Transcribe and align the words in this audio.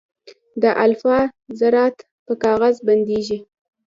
د 0.61 0.63
الفا 0.83 1.17
ذرات 1.59 1.95
په 2.25 2.33
کاغذ 2.43 2.75
هم 2.79 2.85
بندېږي. 2.87 3.37